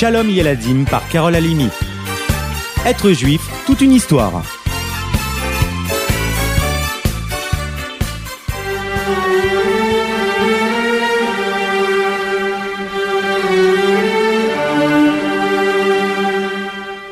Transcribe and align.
Shalom 0.00 0.30
Yeladim 0.30 0.84
par 0.84 1.08
Carole 1.08 1.34
Alimi. 1.34 1.66
Être 2.86 3.10
juif, 3.10 3.40
toute 3.66 3.80
une 3.80 3.90
histoire. 3.90 4.44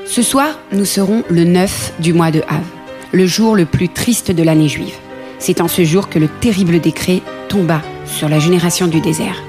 Ce 0.05 0.23
soir, 0.23 0.57
nous 0.71 0.85
serons 0.85 1.25
le 1.29 1.43
9 1.43 1.95
du 1.99 2.13
mois 2.13 2.31
de 2.31 2.43
Av, 2.43 2.63
le 3.11 3.27
jour 3.27 3.57
le 3.57 3.65
plus 3.65 3.89
triste 3.89 4.31
de 4.31 4.45
l'année 4.45 4.69
juive. 4.69 4.95
C'est 5.41 5.61
en 5.61 5.67
ce 5.67 5.83
jour 5.83 6.09
que 6.09 6.21
le 6.21 6.29
terrible 6.29 6.79
décret 6.79 7.21
tomba 7.49 7.83
sur 8.05 8.29
la 8.29 8.39
génération 8.39 8.87
du 8.87 9.01
désert. 9.01 9.46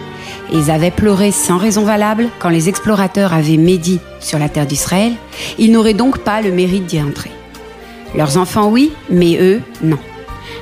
Ils 0.53 0.71
avaient 0.71 0.91
pleuré 0.91 1.31
sans 1.31 1.57
raison 1.57 1.83
valable 1.83 2.29
quand 2.39 2.49
les 2.49 2.69
explorateurs 2.69 3.33
avaient 3.33 3.57
médit 3.57 3.99
sur 4.19 4.39
la 4.39 4.49
terre 4.49 4.65
d'Israël. 4.65 5.13
Ils 5.57 5.71
n'auraient 5.71 5.93
donc 5.93 6.19
pas 6.19 6.41
le 6.41 6.51
mérite 6.51 6.85
d'y 6.85 7.01
entrer. 7.01 7.31
Leurs 8.15 8.37
enfants, 8.37 8.69
oui, 8.69 8.91
mais 9.09 9.37
eux, 9.39 9.61
non. 9.83 9.99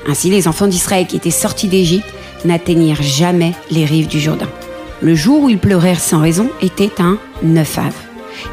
Ainsi, 0.07 0.29
les 0.29 0.47
enfants 0.47 0.67
d'Israël 0.67 1.05
qui 1.05 1.15
étaient 1.15 1.29
sortis 1.29 1.67
d'Égypte 1.67 2.11
n'atteignirent 2.45 3.01
jamais 3.01 3.53
les 3.71 3.85
rives 3.85 4.07
du 4.07 4.19
Jourdain. 4.19 4.49
Le 5.01 5.15
jour 5.15 5.43
où 5.43 5.49
ils 5.49 5.59
pleurèrent 5.59 5.99
sans 5.99 6.19
raison 6.19 6.49
était 6.61 6.91
un 6.99 7.17
9 7.43 7.77
Av. 7.77 7.93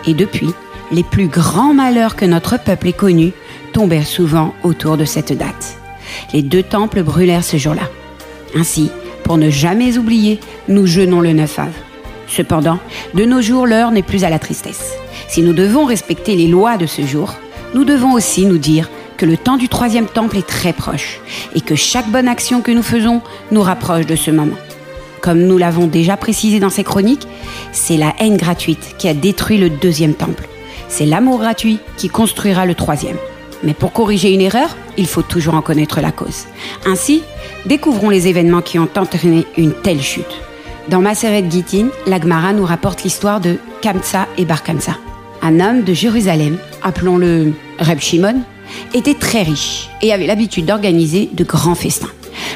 Et 0.06 0.14
depuis, 0.14 0.50
les 0.90 1.04
plus 1.04 1.28
grands 1.28 1.72
malheurs 1.72 2.16
que 2.16 2.24
notre 2.24 2.58
peuple 2.58 2.88
ait 2.88 2.92
connus 2.92 3.32
tombèrent 3.72 4.06
souvent 4.06 4.54
autour 4.62 4.96
de 4.96 5.04
cette 5.04 5.32
date. 5.32 5.78
Les 6.32 6.42
deux 6.42 6.62
temples 6.62 7.02
brûlèrent 7.02 7.44
ce 7.44 7.56
jour-là. 7.56 7.88
Ainsi, 8.54 8.90
pour 9.24 9.38
ne 9.38 9.50
jamais 9.50 9.98
oublier, 9.98 10.40
nous 10.68 10.86
jeûnons 10.86 11.20
le 11.20 11.32
9 11.32 11.58
Av. 11.58 11.72
Cependant, 12.28 12.78
de 13.14 13.24
nos 13.24 13.42
jours, 13.42 13.66
l'heure 13.66 13.90
n'est 13.90 14.02
plus 14.02 14.24
à 14.24 14.30
la 14.30 14.38
tristesse. 14.38 14.92
Si 15.28 15.42
nous 15.42 15.52
devons 15.52 15.84
respecter 15.84 16.34
les 16.34 16.48
lois 16.48 16.76
de 16.76 16.86
ce 16.86 17.02
jour, 17.02 17.34
nous 17.74 17.84
devons 17.84 18.12
aussi 18.12 18.46
nous 18.46 18.58
dire 18.58 18.88
que 19.16 19.26
le 19.26 19.36
temps 19.36 19.56
du 19.56 19.68
troisième 19.68 20.06
temple 20.06 20.38
est 20.38 20.46
très 20.46 20.72
proche 20.72 21.20
et 21.54 21.60
que 21.60 21.74
chaque 21.74 22.08
bonne 22.08 22.28
action 22.28 22.60
que 22.60 22.72
nous 22.72 22.82
faisons 22.82 23.20
nous 23.50 23.62
rapproche 23.62 24.06
de 24.06 24.16
ce 24.16 24.30
moment. 24.30 24.56
Comme 25.20 25.42
nous 25.42 25.58
l'avons 25.58 25.86
déjà 25.86 26.16
précisé 26.16 26.58
dans 26.58 26.70
ces 26.70 26.84
chroniques, 26.84 27.28
c'est 27.70 27.96
la 27.96 28.14
haine 28.18 28.36
gratuite 28.36 28.96
qui 28.98 29.08
a 29.08 29.14
détruit 29.14 29.58
le 29.58 29.70
deuxième 29.70 30.14
temple. 30.14 30.48
C'est 30.88 31.06
l'amour 31.06 31.38
gratuit 31.38 31.78
qui 31.96 32.08
construira 32.08 32.66
le 32.66 32.74
troisième. 32.74 33.16
Mais 33.62 33.74
pour 33.74 33.92
corriger 33.92 34.32
une 34.32 34.40
erreur, 34.40 34.76
il 34.96 35.06
faut 35.06 35.22
toujours 35.22 35.54
en 35.54 35.62
connaître 35.62 36.00
la 36.00 36.12
cause. 36.12 36.46
Ainsi, 36.86 37.22
découvrons 37.66 38.10
les 38.10 38.28
événements 38.28 38.62
qui 38.62 38.78
ont 38.78 38.88
entraîné 38.96 39.46
une 39.56 39.72
telle 39.72 40.02
chute. 40.02 40.24
Dans 40.88 41.00
Maseret 41.00 41.44
Gittin, 41.48 41.88
l'Agmara 42.06 42.52
nous 42.52 42.64
rapporte 42.64 43.04
l'histoire 43.04 43.40
de 43.40 43.56
Kamsa 43.82 44.26
et 44.36 44.44
Bar 44.44 44.62
Kamsa. 44.64 44.96
Un 45.40 45.60
homme 45.60 45.82
de 45.82 45.92
Jérusalem, 45.92 46.56
appelons-le 46.82 47.52
Reb 47.78 48.00
Shimon, 48.00 48.42
était 48.94 49.14
très 49.14 49.42
riche 49.42 49.88
et 50.00 50.12
avait 50.12 50.26
l'habitude 50.26 50.66
d'organiser 50.66 51.30
de 51.32 51.44
grands 51.44 51.74
festins. 51.74 52.10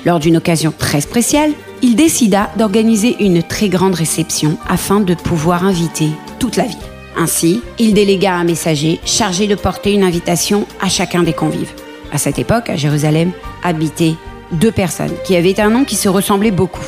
Lors 0.05 0.19
d'une 0.19 0.37
occasion 0.37 0.73
très 0.77 1.01
spéciale, 1.01 1.53
il 1.83 1.95
décida 1.95 2.51
d'organiser 2.57 3.17
une 3.21 3.43
très 3.43 3.69
grande 3.69 3.95
réception 3.95 4.57
afin 4.69 5.01
de 5.01 5.15
pouvoir 5.15 5.65
inviter 5.65 6.11
toute 6.39 6.57
la 6.57 6.65
ville. 6.65 6.96
Ainsi, 7.17 7.63
il 7.79 7.95
délégua 7.95 8.33
un 8.35 8.45
messager 8.45 9.01
chargé 9.05 9.47
de 9.47 9.55
porter 9.55 9.93
une 9.93 10.05
invitation 10.05 10.67
à 10.81 10.89
chacun 10.89 11.23
des 11.23 11.33
convives. 11.33 11.73
À 12.13 12.19
cette 12.19 12.39
époque, 12.39 12.69
à 12.69 12.77
Jérusalem, 12.77 13.33
habitaient 13.63 14.15
deux 14.53 14.71
personnes 14.71 15.15
qui 15.25 15.35
avaient 15.35 15.59
un 15.59 15.71
nom 15.71 15.85
qui 15.85 15.97
se 15.97 16.09
ressemblait 16.09 16.51
beaucoup. 16.51 16.85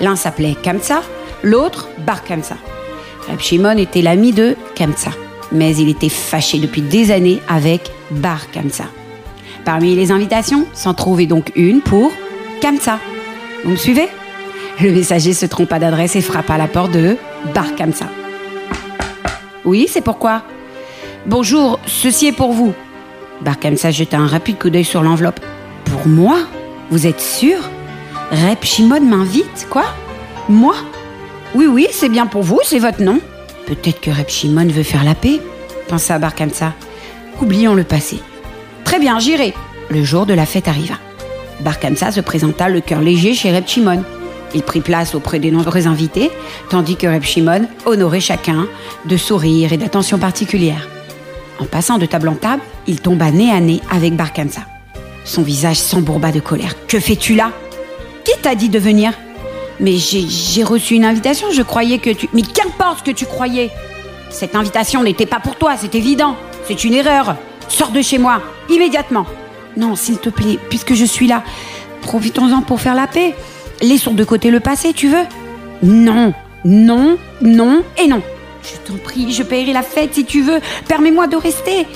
L'un 0.00 0.16
s'appelait 0.16 0.54
Kamsa, 0.62 1.02
l'autre 1.42 1.88
Bar 2.06 2.24
Kamsa. 2.24 2.56
Reb 3.28 3.40
Shimon 3.40 3.78
était 3.78 4.02
l'ami 4.02 4.32
de 4.32 4.54
Kamsa, 4.74 5.10
mais 5.50 5.74
il 5.76 5.88
était 5.88 6.08
fâché 6.08 6.58
depuis 6.58 6.82
des 6.82 7.10
années 7.10 7.40
avec 7.48 7.90
Bar 8.10 8.50
Kamsa. 8.50 8.84
Parmi 9.64 9.94
les 9.94 10.12
invitations, 10.12 10.66
s'en 10.74 10.94
trouvait 10.94 11.26
donc 11.26 11.52
une 11.56 11.80
pour 11.80 12.12
Kamsa. 12.60 12.98
Vous 13.64 13.72
me 13.72 13.76
suivez? 13.76 14.08
Le 14.80 14.92
messager 14.92 15.32
se 15.32 15.46
trompa 15.46 15.78
d'adresse 15.78 16.16
et 16.16 16.22
frappa 16.22 16.54
à 16.54 16.58
la 16.58 16.68
porte 16.68 16.92
de 16.92 17.16
Bar 17.54 17.74
Kamsa. 17.76 18.06
Oui, 19.64 19.86
c'est 19.90 20.00
pourquoi. 20.00 20.42
Bonjour, 21.26 21.78
ceci 21.86 22.26
est 22.28 22.32
pour 22.32 22.52
vous. 22.52 22.72
Bar 23.42 23.58
Kamsa 23.58 23.90
jeta 23.90 24.18
un 24.18 24.26
rapide 24.26 24.58
coup 24.58 24.70
d'œil 24.70 24.84
sur 24.84 25.02
l'enveloppe. 25.02 25.40
Pour 25.84 26.06
moi? 26.06 26.38
Vous 26.90 27.06
êtes 27.06 27.20
sûr? 27.20 27.58
Rep 28.30 28.64
Shimon 28.64 29.00
m'invite, 29.00 29.66
quoi? 29.68 29.84
Moi? 30.48 30.74
Oui, 31.54 31.66
oui, 31.66 31.88
c'est 31.90 32.08
bien 32.08 32.26
pour 32.26 32.42
vous, 32.42 32.60
c'est 32.64 32.78
votre 32.78 33.02
nom. 33.02 33.20
Peut-être 33.66 34.00
que 34.00 34.10
Rep 34.10 34.28
Shimon 34.28 34.68
veut 34.68 34.82
faire 34.82 35.04
la 35.04 35.14
paix, 35.14 35.40
pensa 35.88 36.18
Bar 36.18 36.34
Kamsa. 36.34 36.72
Oublions 37.40 37.74
le 37.74 37.84
passé. 37.84 38.20
Très 38.84 38.98
bien, 38.98 39.18
j'irai. 39.18 39.54
Le 39.90 40.04
jour 40.04 40.26
de 40.26 40.34
la 40.34 40.46
fête 40.46 40.68
arriva. 40.68 40.94
Bar 41.60 41.78
Kamsa 41.78 42.12
se 42.12 42.20
présenta 42.20 42.68
le 42.68 42.80
cœur 42.80 43.00
léger 43.00 43.34
chez 43.34 43.52
Reb 43.52 43.66
Shimon. 43.66 44.02
Il 44.54 44.62
prit 44.62 44.80
place 44.80 45.14
auprès 45.14 45.38
des 45.38 45.50
nombreux 45.50 45.86
invités, 45.86 46.30
tandis 46.68 46.96
que 46.96 47.06
Reb 47.06 47.22
Shimon 47.22 47.66
honorait 47.86 48.20
chacun 48.20 48.66
de 49.04 49.16
sourires 49.16 49.72
et 49.72 49.76
d'attentions 49.76 50.18
particulières. 50.18 50.88
En 51.60 51.66
passant 51.66 51.98
de 51.98 52.06
table 52.06 52.28
en 52.28 52.34
table, 52.34 52.62
il 52.86 53.00
tomba 53.00 53.30
nez 53.30 53.50
à 53.50 53.60
nez 53.60 53.80
avec 53.90 54.16
Bar 54.16 54.32
Kamsa. 54.32 54.62
Son 55.24 55.42
visage 55.42 55.76
s'embourba 55.76 56.32
de 56.32 56.40
colère. 56.40 56.74
Que 56.88 56.98
fais-tu 56.98 57.34
là? 57.34 57.52
Qui 58.24 58.32
t'a 58.40 58.54
dit 58.54 58.68
de 58.68 58.78
venir? 58.78 59.12
Mais 59.78 59.96
j'ai 59.96 60.64
reçu 60.64 60.94
une 60.94 61.04
invitation, 61.04 61.48
je 61.52 61.62
croyais 61.62 61.98
que 61.98 62.10
tu... 62.10 62.28
Mais 62.34 62.42
qu'importe 62.42 62.98
ce 62.98 63.04
que 63.04 63.16
tu 63.16 63.24
croyais 63.24 63.70
Cette 64.30 64.54
invitation 64.54 65.02
n'était 65.02 65.26
pas 65.26 65.40
pour 65.40 65.56
toi, 65.56 65.74
c'est 65.78 65.94
évident. 65.94 66.36
C'est 66.66 66.84
une 66.84 66.94
erreur. 66.94 67.36
Sors 67.68 67.90
de 67.90 68.02
chez 68.02 68.18
moi, 68.18 68.42
immédiatement. 68.68 69.26
Non, 69.76 69.96
s'il 69.96 70.18
te 70.18 70.28
plaît, 70.28 70.58
puisque 70.68 70.94
je 70.94 71.04
suis 71.04 71.26
là, 71.26 71.42
profitons-en 72.02 72.62
pour 72.62 72.80
faire 72.80 72.94
la 72.94 73.06
paix. 73.06 73.34
Laissons 73.82 74.14
de 74.14 74.24
côté 74.24 74.50
le 74.50 74.60
passé, 74.60 74.92
tu 74.92 75.08
veux? 75.08 75.24
Non, 75.82 76.34
non, 76.64 77.16
non 77.40 77.82
et 78.02 78.06
non. 78.06 78.22
Je 78.62 78.76
t'en 78.86 78.98
prie, 78.98 79.32
je 79.32 79.42
paierai 79.42 79.72
la 79.72 79.82
fête 79.82 80.14
si 80.14 80.24
tu 80.24 80.42
veux. 80.42 80.60
Permets-moi 80.86 81.26
de 81.26 81.36
rester. 81.36 81.86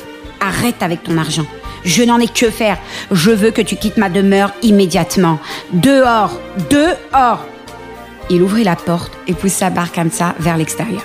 Arrête 0.40 0.82
avec 0.82 1.02
ton 1.02 1.18
argent. 1.18 1.46
Je 1.84 2.02
n'en 2.02 2.18
ai 2.18 2.28
que 2.28 2.48
faire. 2.50 2.78
Je 3.10 3.30
veux 3.30 3.50
que 3.50 3.60
tu 3.60 3.76
quittes 3.76 3.98
ma 3.98 4.08
demeure 4.08 4.52
immédiatement. 4.62 5.38
Dehors, 5.72 6.40
dehors. 6.70 7.44
Il 8.30 8.42
ouvrit 8.42 8.64
la 8.64 8.76
porte 8.76 9.12
et 9.26 9.34
poussa 9.34 9.68
Bar 9.68 9.92
Kamsa 9.92 10.34
vers 10.38 10.56
l'extérieur. 10.56 11.02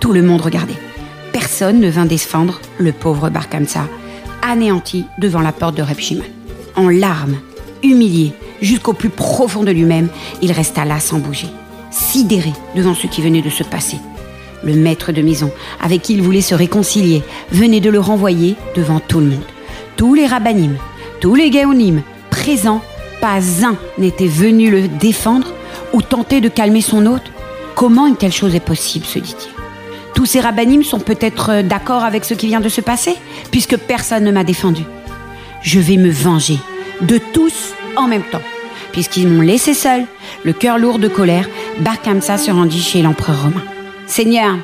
Tout 0.00 0.12
le 0.12 0.22
monde 0.22 0.40
regardait. 0.40 0.74
Personne 1.32 1.78
ne 1.78 1.88
vint 1.88 2.06
défendre 2.06 2.60
le 2.78 2.90
pauvre 2.90 3.30
Bar 3.30 3.48
Kamsa, 3.48 3.86
anéanti 4.42 5.06
devant 5.18 5.40
la 5.40 5.52
porte 5.52 5.76
de 5.76 5.82
Reb 5.82 6.00
Shimon. 6.00 6.24
En 6.74 6.88
larmes, 6.88 7.36
humilié 7.84 8.32
jusqu'au 8.62 8.92
plus 8.92 9.10
profond 9.10 9.62
de 9.62 9.70
lui-même, 9.70 10.08
il 10.42 10.52
resta 10.52 10.84
là 10.84 11.00
sans 11.00 11.18
bouger, 11.18 11.48
sidéré 11.90 12.52
devant 12.74 12.94
ce 12.94 13.06
qui 13.06 13.22
venait 13.22 13.42
de 13.42 13.50
se 13.50 13.62
passer. 13.62 13.98
Le 14.64 14.74
maître 14.74 15.12
de 15.12 15.22
maison, 15.22 15.52
avec 15.80 16.02
qui 16.02 16.14
il 16.14 16.22
voulait 16.22 16.40
se 16.40 16.54
réconcilier, 16.54 17.22
venait 17.52 17.80
de 17.80 17.90
le 17.90 18.00
renvoyer 18.00 18.56
devant 18.74 19.00
tout 19.00 19.20
le 19.20 19.26
monde. 19.26 19.44
Tous 19.96 20.14
les 20.14 20.26
rabbinim, 20.26 20.76
tous 21.20 21.34
les 21.34 21.50
gaonim 21.50 22.02
présents, 22.30 22.82
pas 23.20 23.40
un 23.64 23.76
n'était 23.98 24.26
venu 24.26 24.70
le 24.70 24.88
défendre 24.88 25.52
ou 25.92 26.02
tenter 26.02 26.40
de 26.40 26.48
calmer 26.48 26.80
son 26.80 27.06
hôte. 27.06 27.30
Comment 27.74 28.06
une 28.06 28.16
telle 28.16 28.32
chose 28.32 28.54
est 28.54 28.60
possible, 28.60 29.04
se 29.06 29.18
dit-il? 29.18 29.50
Tous 30.14 30.26
ces 30.26 30.40
rabbinim 30.40 30.82
sont 30.82 30.98
peut-être 30.98 31.50
euh, 31.50 31.62
d'accord 31.62 32.02
avec 32.02 32.24
ce 32.24 32.34
qui 32.34 32.48
vient 32.48 32.60
de 32.60 32.68
se 32.68 32.80
passer, 32.80 33.14
puisque 33.52 33.76
personne 33.76 34.24
ne 34.24 34.32
m'a 34.32 34.42
défendu. 34.42 34.82
Je 35.62 35.78
vais 35.78 35.96
me 35.96 36.10
venger 36.10 36.58
de 37.00 37.18
tous 37.32 37.74
en 37.98 38.08
même 38.08 38.22
temps. 38.22 38.42
Puisqu'ils 38.92 39.28
m'ont 39.28 39.42
laissé 39.42 39.74
seul, 39.74 40.04
le 40.44 40.52
cœur 40.52 40.78
lourd 40.78 40.98
de 40.98 41.08
colère, 41.08 41.48
Bar 41.80 42.00
Kamsa 42.00 42.38
se 42.38 42.50
rendit 42.50 42.80
chez 42.80 43.02
l'empereur 43.02 43.42
romain. 43.42 43.64
Seigneur, 44.06 44.56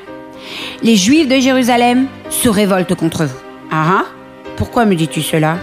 les 0.83 0.97
Juifs 0.97 1.29
de 1.29 1.39
Jérusalem 1.39 2.07
se 2.31 2.49
révoltent 2.49 2.95
contre 2.95 3.25
vous. 3.25 3.39
Ah 3.71 3.99
ah 4.01 4.05
Pourquoi 4.57 4.87
me 4.87 4.95
dis-tu 4.95 5.23
cela? 5.23 5.59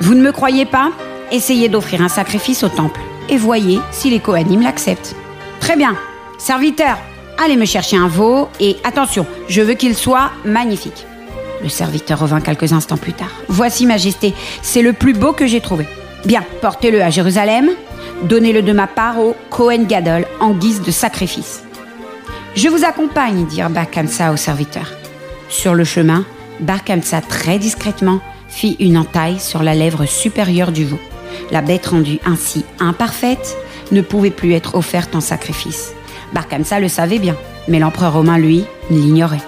Vous 0.00 0.14
ne 0.14 0.22
me 0.22 0.32
croyez 0.32 0.66
pas? 0.66 0.90
Essayez 1.32 1.68
d'offrir 1.68 2.02
un 2.02 2.08
sacrifice 2.08 2.62
au 2.62 2.68
temple 2.68 3.00
et 3.28 3.36
voyez 3.36 3.80
si 3.90 4.10
les 4.10 4.20
Kohanim 4.20 4.62
l'acceptent. 4.62 5.16
Très 5.58 5.76
bien. 5.76 5.96
Serviteur, 6.38 6.98
allez 7.38 7.56
me 7.56 7.64
chercher 7.64 7.96
un 7.96 8.08
veau 8.08 8.48
et 8.60 8.76
attention, 8.84 9.26
je 9.48 9.62
veux 9.62 9.74
qu'il 9.74 9.96
soit 9.96 10.30
magnifique. 10.44 11.06
Le 11.62 11.68
serviteur 11.68 12.20
revint 12.20 12.40
quelques 12.40 12.72
instants 12.72 12.98
plus 12.98 13.14
tard. 13.14 13.30
Voici, 13.48 13.86
Majesté, 13.86 14.34
c'est 14.62 14.82
le 14.82 14.92
plus 14.92 15.14
beau 15.14 15.32
que 15.32 15.46
j'ai 15.46 15.60
trouvé. 15.60 15.86
Bien, 16.26 16.44
portez-le 16.60 17.00
à 17.02 17.10
Jérusalem, 17.10 17.70
donnez-le 18.24 18.60
de 18.60 18.72
ma 18.72 18.88
part 18.88 19.20
au 19.20 19.36
Kohen 19.48 19.86
Gadol 19.86 20.26
en 20.40 20.50
guise 20.50 20.82
de 20.82 20.90
sacrifice. 20.90 21.62
Je 22.56 22.68
vous 22.68 22.84
accompagne, 22.84 23.46
dit 23.46 23.60
Bar 23.70 23.86
au 24.32 24.36
serviteur. 24.36 24.90
Sur 25.48 25.74
le 25.74 25.84
chemin, 25.84 26.24
Bar 26.58 26.82
Kamsa 26.82 27.20
très 27.20 27.60
discrètement 27.60 28.18
fit 28.48 28.76
une 28.80 28.98
entaille 28.98 29.38
sur 29.38 29.62
la 29.62 29.76
lèvre 29.76 30.04
supérieure 30.04 30.72
du 30.72 30.84
veau. 30.84 30.98
La 31.52 31.62
bête 31.62 31.86
rendue 31.86 32.18
ainsi 32.26 32.64
imparfaite 32.80 33.56
ne 33.92 34.00
pouvait 34.00 34.30
plus 34.30 34.52
être 34.54 34.74
offerte 34.74 35.14
en 35.14 35.20
sacrifice. 35.20 35.92
Bar 36.32 36.48
Kamsa 36.48 36.80
le 36.80 36.88
savait 36.88 37.20
bien, 37.20 37.36
mais 37.68 37.78
l'empereur 37.78 38.14
romain, 38.14 38.38
lui, 38.38 38.64
l'ignorait. 38.90 39.38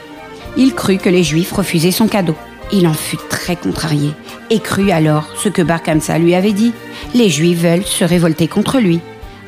Il 0.57 0.75
crut 0.75 1.03
que 1.03 1.11
les 1.11 1.25
Juifs 1.25 1.51
refusaient 1.51 1.91
son 1.91 2.07
cadeau. 2.07 2.37
Il 2.73 2.87
en 2.87 2.95
fut 2.95 3.19
très 3.31 3.57
contrarié 3.57 4.11
et 4.51 4.61
crut 4.61 4.91
alors 4.91 5.29
ce 5.37 5.49
que 5.49 5.63
Bar 5.63 5.83
Kamsa 5.83 6.19
lui 6.19 6.35
avait 6.35 6.53
dit. 6.53 6.73
Les 7.15 7.31
Juifs 7.31 7.61
veulent 7.61 7.85
se 7.85 8.05
révolter 8.05 8.49
contre 8.49 8.79
lui. 8.79 9.01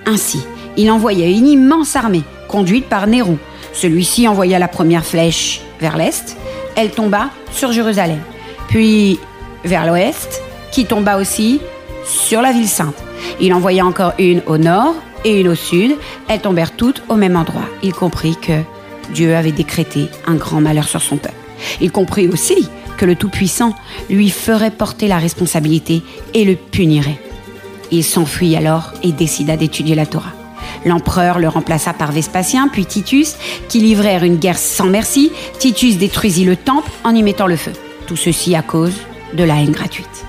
Ainsi, 0.06 0.42
il 0.76 0.90
envoya 0.90 1.26
une 1.26 1.46
immense 1.46 1.96
armée, 1.96 2.22
conduite 2.48 2.86
par 2.86 3.06
Néron. 3.06 3.38
Celui-ci 3.72 4.26
envoya 4.26 4.58
la 4.58 4.68
première 4.68 5.04
flèche 5.04 5.60
vers 5.80 5.96
l'est. 5.96 6.36
Elle 6.76 6.90
tomba 6.90 7.30
sur 7.52 7.72
Jérusalem. 7.72 8.20
Puis 8.68 9.18
vers 9.64 9.86
l'ouest, 9.86 10.42
qui 10.72 10.86
tomba 10.86 11.18
aussi 11.18 11.60
sur 12.04 12.40
la 12.40 12.52
ville 12.52 12.68
sainte. 12.68 12.96
Il 13.40 13.52
envoya 13.52 13.84
encore 13.84 14.14
une 14.18 14.42
au 14.46 14.56
nord 14.56 14.94
et 15.24 15.40
une 15.40 15.48
au 15.48 15.54
sud. 15.54 15.96
Elles 16.28 16.40
tombèrent 16.40 16.74
toutes 16.74 17.02
au 17.08 17.16
même 17.16 17.36
endroit. 17.36 17.66
Il 17.82 17.92
comprit 17.92 18.36
que 18.36 18.62
Dieu 19.12 19.34
avait 19.34 19.52
décrété 19.52 20.08
un 20.26 20.34
grand 20.34 20.60
malheur 20.60 20.88
sur 20.88 21.02
son 21.02 21.16
peuple. 21.16 21.39
Il 21.80 21.90
comprit 21.90 22.28
aussi 22.28 22.68
que 22.96 23.06
le 23.06 23.16
Tout-Puissant 23.16 23.74
lui 24.08 24.30
ferait 24.30 24.70
porter 24.70 25.08
la 25.08 25.18
responsabilité 25.18 26.02
et 26.34 26.44
le 26.44 26.54
punirait. 26.54 27.20
Il 27.90 28.04
s'enfuit 28.04 28.56
alors 28.56 28.92
et 29.02 29.12
décida 29.12 29.56
d'étudier 29.56 29.94
la 29.94 30.06
Torah. 30.06 30.32
L'empereur 30.84 31.38
le 31.38 31.48
remplaça 31.48 31.92
par 31.92 32.12
Vespasien, 32.12 32.68
puis 32.68 32.86
Titus, 32.86 33.36
qui 33.68 33.80
livrèrent 33.80 34.24
une 34.24 34.36
guerre 34.36 34.58
sans 34.58 34.86
merci. 34.86 35.32
Titus 35.58 35.98
détruisit 35.98 36.44
le 36.44 36.56
temple 36.56 36.90
en 37.04 37.14
y 37.14 37.22
mettant 37.22 37.46
le 37.46 37.56
feu. 37.56 37.72
Tout 38.06 38.16
ceci 38.16 38.54
à 38.54 38.62
cause 38.62 38.94
de 39.34 39.44
la 39.44 39.56
haine 39.56 39.72
gratuite. 39.72 40.24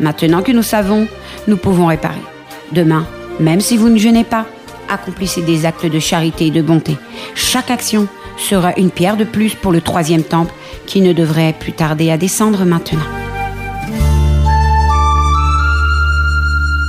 Maintenant 0.00 0.42
que 0.42 0.52
nous 0.52 0.62
savons, 0.62 1.06
nous 1.46 1.56
pouvons 1.56 1.86
réparer. 1.86 2.20
Demain, 2.72 3.06
même 3.40 3.60
si 3.60 3.76
vous 3.76 3.88
ne 3.88 3.98
jeûnez 3.98 4.24
pas, 4.24 4.46
accomplissez 4.88 5.42
des 5.42 5.66
actes 5.66 5.86
de 5.86 5.98
charité 5.98 6.46
et 6.46 6.50
de 6.50 6.62
bonté. 6.62 6.96
Chaque 7.34 7.70
action 7.70 8.08
sera 8.36 8.72
une 8.76 8.90
pierre 8.90 9.16
de 9.16 9.24
plus 9.24 9.54
pour 9.54 9.72
le 9.72 9.80
troisième 9.80 10.24
temple 10.24 10.52
qui 10.86 11.00
ne 11.00 11.12
devrait 11.12 11.54
plus 11.58 11.72
tarder 11.72 12.10
à 12.10 12.16
descendre 12.16 12.64
maintenant. 12.64 13.00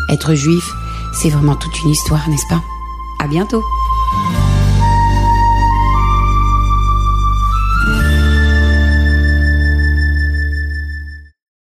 Être 0.10 0.36
juif, 0.36 0.64
c'est 1.14 1.30
vraiment 1.30 1.56
toute 1.56 1.82
une 1.84 1.90
histoire, 1.90 2.28
n'est-ce 2.30 2.48
pas? 2.48 2.62
À 3.20 3.28
bientôt 3.28 3.64